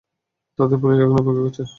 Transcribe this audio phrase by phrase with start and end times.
[0.59, 1.63] তাদের পুলিশ ডাকানোর অপেক্ষা করছো?